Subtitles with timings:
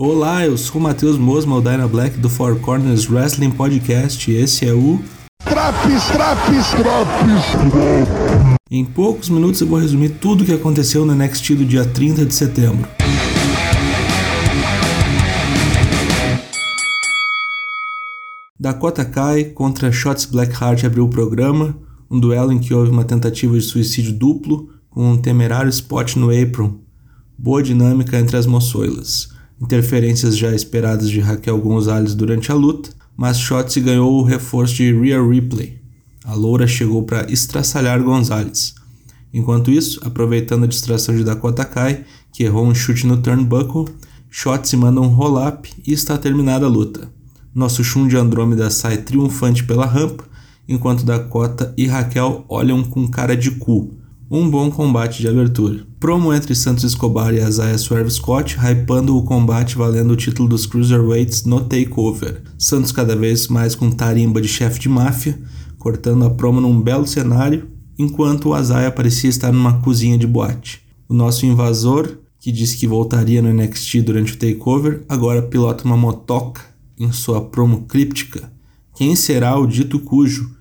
[0.00, 4.36] Olá, eu sou o Matheus Mosma, o Dyna Black do Four Corners Wrestling Podcast e
[4.36, 5.02] esse é o.
[5.42, 11.56] Traps, traps, traps, Em poucos minutos eu vou resumir tudo o que aconteceu no NXT
[11.56, 12.88] do dia 30 de setembro.
[18.56, 21.76] Dakota Kai contra Shots Blackheart abriu o programa,
[22.08, 26.30] um duelo em que houve uma tentativa de suicídio duplo com um temerário spot no
[26.30, 26.78] apron.
[27.36, 29.36] Boa dinâmica entre as moçoilas.
[29.60, 34.92] Interferências já esperadas de Raquel Gonzalez durante a luta, mas Shotzi ganhou o reforço de
[34.92, 35.78] Rhea Ripley.
[36.24, 38.74] A loura chegou para estraçalhar Gonzalez.
[39.34, 43.86] Enquanto isso, aproveitando a distração de Dakota Kai, que errou um chute no turnbuckle,
[44.30, 47.10] Shotzi manda um roll-up e está terminada a luta.
[47.52, 50.24] Nosso Shun de Andrômeda sai triunfante pela rampa,
[50.68, 53.97] enquanto Dakota e Raquel olham com cara de cu.
[54.30, 55.86] Um bom combate de abertura.
[55.98, 60.66] Promo entre Santos Escobar e Isaiah Swerve Scott, hypando o combate valendo o título dos
[60.66, 62.42] Cruiserweights no Takeover.
[62.58, 65.40] Santos cada vez mais com tarimba de chefe de máfia,
[65.78, 70.82] cortando a promo num belo cenário, enquanto o Isaiah parecia estar numa cozinha de boate.
[71.08, 75.96] O nosso invasor, que disse que voltaria no NXT durante o Takeover, agora pilota uma
[75.96, 76.60] motoca
[76.98, 78.52] em sua promo críptica
[78.98, 80.57] quem será o dito cujo.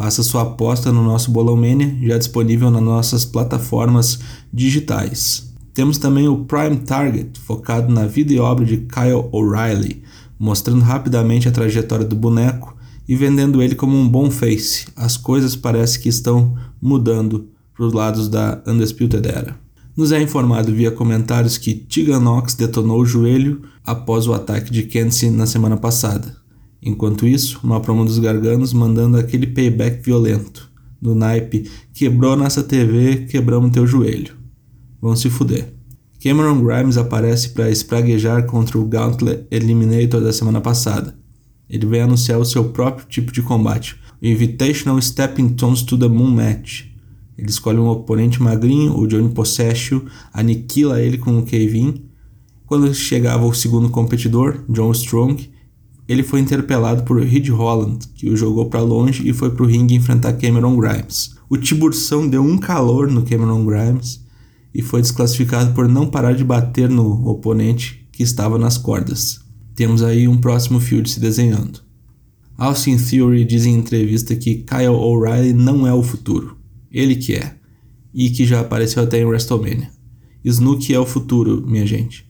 [0.00, 4.18] Faça sua aposta no nosso Bolão Mania, já disponível nas nossas plataformas
[4.50, 5.52] digitais.
[5.74, 10.02] Temos também o Prime Target, focado na vida e obra de Kyle O'Reilly,
[10.38, 12.74] mostrando rapidamente a trajetória do boneco
[13.06, 14.86] e vendendo ele como um bom face.
[14.96, 19.54] As coisas parecem que estão mudando para os lados da Undisputed Era.
[19.94, 24.84] Nos é informado via comentários que Tegan Knox detonou o joelho após o ataque de
[24.84, 26.39] Kenzie na semana passada.
[26.82, 33.26] Enquanto isso, uma promo dos Garganos mandando aquele payback violento, do naipe quebrou nossa TV,
[33.26, 34.34] quebramos teu joelho.
[35.00, 35.72] Vão se fuder.
[36.22, 41.18] Cameron Grimes aparece para espraguejar contra o Gauntlet Eliminator da semana passada.
[41.68, 46.08] Ele vem anunciar o seu próprio tipo de combate, o Invitational Stepping Stones to the
[46.08, 46.84] Moon Match.
[47.38, 52.04] Ele escolhe um oponente magrinho, o Johnny Possessio, aniquila ele com o Kevin.
[52.66, 55.50] Quando chegava o segundo competidor, John Strong,
[56.10, 59.66] ele foi interpelado por Reed Holland, que o jogou para longe e foi para o
[59.66, 61.36] ringue enfrentar Cameron Grimes.
[61.48, 64.20] O Tiburção deu um calor no Cameron Grimes
[64.74, 69.38] e foi desclassificado por não parar de bater no oponente que estava nas cordas.
[69.76, 71.80] Temos aí um próximo field se desenhando.
[72.58, 76.56] Austin Theory diz em entrevista que Kyle O'Reilly não é o futuro.
[76.90, 77.54] Ele que é.
[78.12, 79.92] E que já apareceu até em WrestleMania.
[80.44, 82.28] Snook é o futuro, minha gente.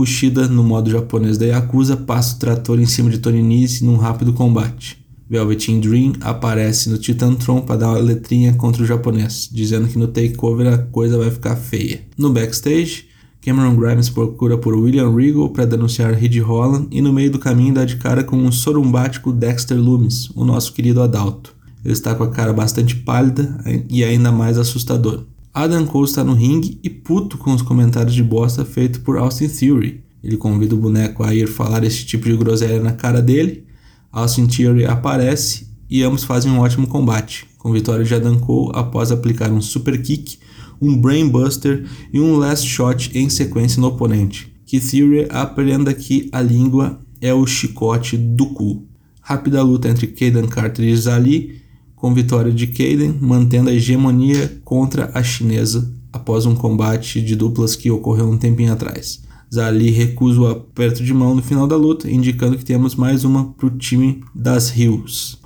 [0.00, 3.98] Kushida, no modo japonês da Yakuza, passa o trator em cima de Tony Nese num
[3.98, 4.96] rápido combate.
[5.28, 10.08] Velveteen Dream aparece no Titantron para dar uma letrinha contra o japonês, dizendo que no
[10.08, 12.00] takeover a coisa vai ficar feia.
[12.16, 13.08] No backstage,
[13.44, 17.74] Cameron Grimes procura por William Regal para denunciar Reed Holland e no meio do caminho
[17.74, 21.54] dá de cara com um sorumbático Dexter Loomis, o nosso querido Adalto.
[21.84, 25.24] Ele está com a cara bastante pálida e ainda mais assustador.
[25.52, 29.48] Adam Cole está no ringue e puto com os comentários de bosta feitos por Austin
[29.48, 30.04] Theory.
[30.22, 33.64] Ele convida o boneco a ir falar esse tipo de groselha na cara dele.
[34.12, 39.10] Austin Theory aparece e ambos fazem um ótimo combate, com vitória de Adam Cole após
[39.10, 40.38] aplicar um super kick,
[40.80, 44.54] um brainbuster e um last shot em sequência no oponente.
[44.64, 48.86] Que Theory aprenda que a língua é o chicote do cu.
[49.20, 51.59] Rápida luta entre Kaden Carter e Zali
[52.00, 57.76] com vitória de Kaden, mantendo a hegemonia contra a chinesa após um combate de duplas
[57.76, 59.22] que ocorreu um tempinho atrás.
[59.52, 63.52] Zali recusa o aperto de mão no final da luta, indicando que temos mais uma
[63.52, 65.36] para o time das Hills.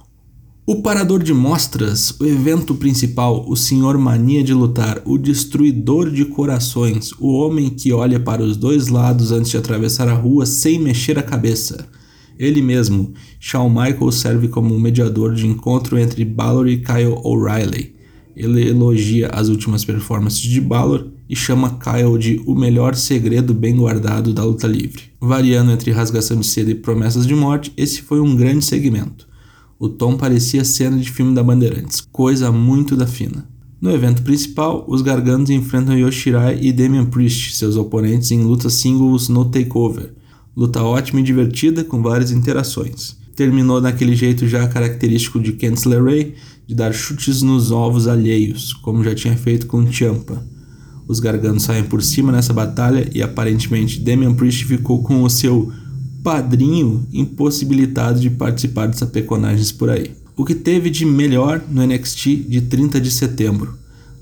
[0.66, 6.24] O parador de mostras, o evento principal, o Senhor Mania de Lutar, o Destruidor de
[6.24, 10.78] Corações, o homem que olha para os dois lados antes de atravessar a rua sem
[10.78, 11.86] mexer a cabeça.
[12.38, 17.94] Ele mesmo, Shawn Michaels serve como mediador de encontro entre Balor e Kyle O'Reilly.
[18.36, 23.76] Ele elogia as últimas performances de Balor e chama Kyle de o melhor segredo bem
[23.76, 25.02] guardado da luta livre.
[25.20, 29.26] Variando entre rasgação de seda e promessas de morte, esse foi um grande segmento.
[29.78, 33.48] O tom parecia cena de filme da Bandeirantes, coisa muito da fina.
[33.80, 39.28] No evento principal, os Garganos enfrentam Yoshirai e Damian Priest, seus oponentes em lutas singles
[39.28, 40.14] no Takeover.
[40.56, 43.16] Luta ótima e divertida, com várias interações.
[43.34, 46.34] Terminou daquele jeito já característico de Kent Ray,
[46.66, 50.44] de dar chutes nos ovos alheios, como já tinha feito com Champa.
[51.06, 55.70] Os garganos saem por cima nessa batalha e aparentemente Damian Priest ficou com o seu
[56.22, 60.12] padrinho impossibilitado de participar dessas peconagens por aí.
[60.36, 63.74] O que teve de melhor no NXT de 30 de setembro?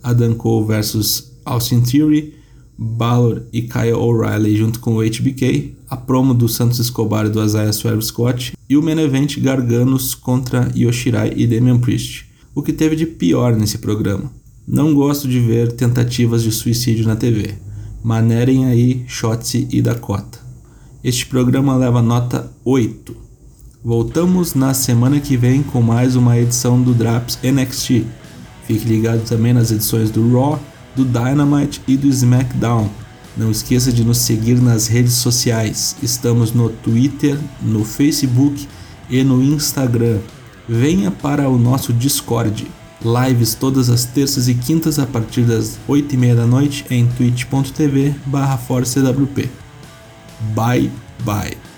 [0.03, 2.35] Adam Cole vs Austin Theory,
[2.77, 7.45] Balor e Kyle O'Reilly junto com o HBK, a promo do Santos Escobar e do
[7.45, 12.25] Isaiah Swerve Scott e o main event Garganos contra Yoshirai e Damian Priest.
[12.55, 14.33] O que teve de pior nesse programa?
[14.67, 17.57] Não gosto de ver tentativas de suicídio na TV.
[18.03, 20.39] Manerem aí Shotzi e Dakota.
[21.05, 23.15] Este programa leva nota 8.
[23.85, 28.07] Voltamos na semana que vem com mais uma edição do Draps NXT.
[28.67, 30.59] Fique ligado também nas edições do Raw,
[30.97, 33.02] do Dynamite e do SmackDown.
[33.37, 35.97] Não esqueça de nos seguir nas redes sociais.
[36.03, 38.69] Estamos no Twitter, no Facebook
[39.09, 40.19] e no Instagram.
[40.69, 42.67] Venha para o nosso Discord.
[43.05, 48.59] Lives todas as terças e quintas a partir das 8h30 da noite em twitch.tv barra
[50.55, 50.91] Bye
[51.25, 51.72] bye.